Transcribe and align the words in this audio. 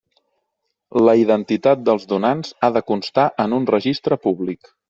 La 1.07 1.13
identitat 1.19 1.83
dels 1.91 2.09
donants 2.13 2.57
ha 2.69 2.73
de 2.79 2.85
constar 2.91 3.29
en 3.47 3.57
un 3.59 3.73
registre 3.77 4.23
públic. 4.29 4.77